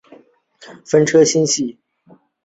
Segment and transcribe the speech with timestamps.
[0.83, 1.77] 风车星系。